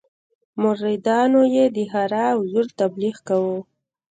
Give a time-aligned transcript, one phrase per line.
[0.61, 3.57] مریدانو یې د ښرا او زور تبليغ کاوه.